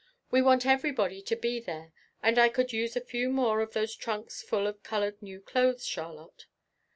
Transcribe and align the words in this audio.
"We 0.31 0.41
want 0.41 0.65
everybody 0.65 1.21
to 1.21 1.35
be 1.35 1.59
there 1.59 1.93
and 2.23 2.39
I 2.39 2.49
could 2.49 2.73
use 2.73 2.95
a 2.95 3.01
few 3.05 3.29
more 3.29 3.61
of 3.61 3.73
those 3.73 3.95
trunks 3.95 4.41
full 4.41 4.65
of 4.65 4.81
colored 4.81 5.21
new 5.21 5.39
clothes, 5.39 5.85
Charlotte. 5.85 6.47